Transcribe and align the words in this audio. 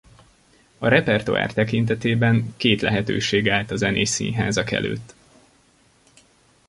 A 0.77 0.87
repertoár 0.87 1.53
tekintetében 1.53 2.53
két 2.57 2.81
lehetőség 2.81 3.49
állt 3.49 3.71
a 3.71 3.75
zenés 3.75 4.09
színházak 4.09 4.71
előtt. 4.71 5.13